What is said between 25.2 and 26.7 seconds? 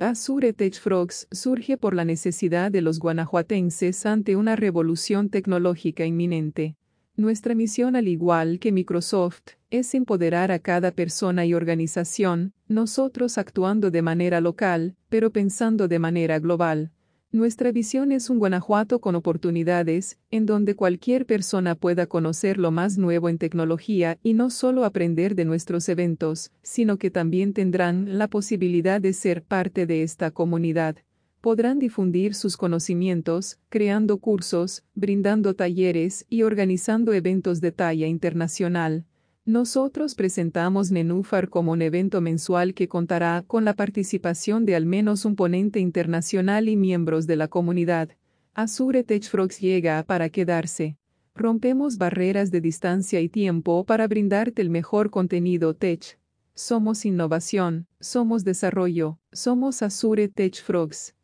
de nuestros eventos,